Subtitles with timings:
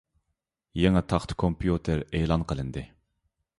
[0.83, 2.87] يېڭى تاختا كومپيۇتېرى ئېلان قىلىندى.